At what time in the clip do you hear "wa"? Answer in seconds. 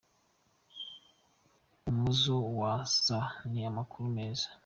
2.59-2.73